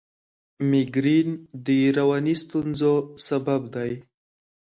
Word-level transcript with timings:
مېګرین 0.69 1.29
د 1.65 1.67
رواني 1.97 2.35
ستونزو 2.43 2.93
سبب 3.27 3.61
دی. 3.75 3.91